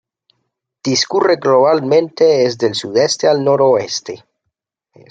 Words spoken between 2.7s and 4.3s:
sudeste al noroeste.